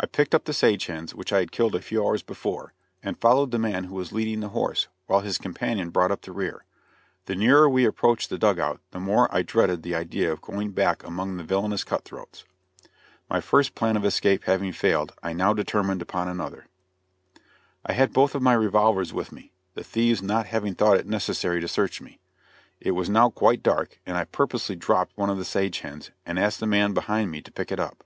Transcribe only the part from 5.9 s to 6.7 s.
brought up the rear.